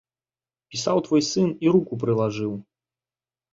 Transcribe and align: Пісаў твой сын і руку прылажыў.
Пісаў 0.75 1.01
твой 1.09 1.21
сын 1.31 1.53
і 1.67 1.75
руку 1.77 2.01
прылажыў. 2.07 2.53